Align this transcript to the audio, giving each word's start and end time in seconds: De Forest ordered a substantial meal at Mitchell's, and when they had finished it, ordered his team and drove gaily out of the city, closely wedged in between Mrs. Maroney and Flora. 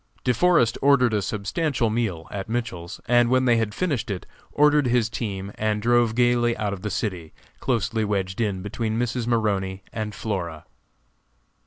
De 0.23 0.33
Forest 0.33 0.79
ordered 0.81 1.13
a 1.13 1.21
substantial 1.21 1.91
meal 1.91 2.25
at 2.31 2.49
Mitchell's, 2.49 2.99
and 3.07 3.29
when 3.29 3.45
they 3.45 3.57
had 3.57 3.71
finished 3.75 4.09
it, 4.09 4.25
ordered 4.51 4.87
his 4.87 5.11
team 5.11 5.51
and 5.53 5.79
drove 5.79 6.15
gaily 6.15 6.57
out 6.57 6.73
of 6.73 6.81
the 6.81 6.89
city, 6.89 7.33
closely 7.59 8.03
wedged 8.03 8.41
in 8.41 8.63
between 8.63 8.97
Mrs. 8.97 9.27
Maroney 9.27 9.83
and 9.93 10.15
Flora. 10.15 10.65